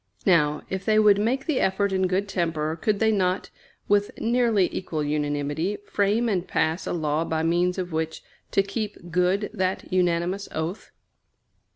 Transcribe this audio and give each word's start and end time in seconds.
Now, 0.25 0.63
if 0.67 0.83
they 0.83 0.97
would 0.97 1.19
make 1.19 1.45
the 1.45 1.59
effort 1.59 1.91
in 1.93 2.07
good 2.07 2.27
temper, 2.27 2.75
could 2.75 2.97
they 2.97 3.11
not, 3.11 3.51
with 3.87 4.09
nearly 4.19 4.67
equal 4.75 5.03
unanimity, 5.03 5.77
frame 5.85 6.27
and 6.27 6.47
pass 6.47 6.87
a 6.87 6.91
law 6.91 7.23
by 7.23 7.43
means 7.43 7.77
of 7.77 7.91
which 7.91 8.23
to 8.49 8.63
keep 8.63 9.11
good 9.11 9.51
that 9.53 9.93
unanimous 9.93 10.49
oath? 10.55 10.89